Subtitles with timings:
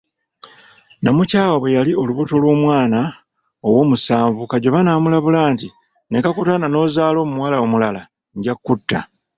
[1.01, 2.99] Namukwaya bwe yali olubuto lw'omwana
[3.67, 5.67] owomusanvu, Kajoba namulabula nti
[6.11, 8.01] nekakutanda n'ozaala omuwala omulala,
[8.37, 8.99] nja kutta.